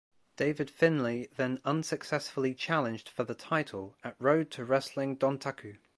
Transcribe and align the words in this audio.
David 0.35 0.71
Finlay 0.71 1.27
then 1.35 1.61
unsuccessfully 1.63 2.55
challenged 2.55 3.07
for 3.07 3.23
the 3.23 3.35
title 3.35 3.95
at 4.03 4.15
Road 4.17 4.49
to 4.49 4.65
Wrestling 4.65 5.15
Dontaku. 5.15 5.77